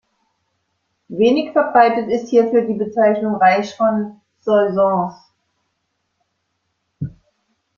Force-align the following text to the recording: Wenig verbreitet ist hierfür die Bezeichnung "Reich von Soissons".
Wenig 1.09 1.51
verbreitet 1.51 2.09
ist 2.09 2.29
hierfür 2.29 2.61
die 2.63 2.73
Bezeichnung 2.73 3.35
"Reich 3.35 3.75
von 3.75 4.19
Soissons". 4.39 5.13